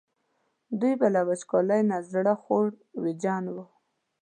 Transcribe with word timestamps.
دوی 0.79 0.93
به 0.99 1.07
له 1.15 1.21
وچکالۍ 1.27 1.81
نه 1.91 1.97
زړه 2.11 2.33
خوړ 2.43 2.65
ویرجن 3.03 3.43
وو. 3.53 3.63